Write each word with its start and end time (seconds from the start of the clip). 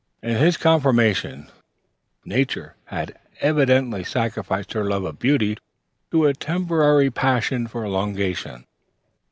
In 0.23 0.35
his 0.37 0.57
confirmation 0.57 1.47
nature 2.25 2.75
had 2.85 3.19
evidently 3.39 4.03
sacrificed 4.03 4.73
her 4.73 4.83
love 4.89 5.03
of 5.03 5.19
beauty 5.19 5.57
to 6.09 6.25
a 6.25 6.33
temporary 6.33 7.11
passion 7.11 7.67
for 7.67 7.85
elongation. 7.85 8.65